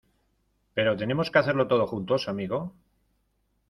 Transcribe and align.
pero 0.73 0.97
tenemos 0.97 1.29
que 1.29 1.37
hacerlo 1.37 1.67
todos 1.67 1.87
juntos, 1.87 2.27
amigo. 2.27 2.73